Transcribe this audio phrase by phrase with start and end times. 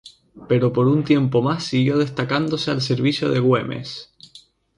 [0.49, 4.11] Pero por un tiempo más siguió destacándose al servicio de Güemes.